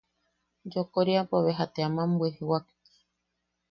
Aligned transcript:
Yokoriapo 0.73 1.35
beja 1.45 1.65
te 1.73 1.79
aman 1.87 2.09
bwijwak. 2.17 2.65